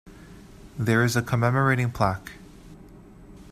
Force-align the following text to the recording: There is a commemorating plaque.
There 0.79 1.03
is 1.03 1.15
a 1.15 1.21
commemorating 1.21 1.91
plaque. 1.91 2.31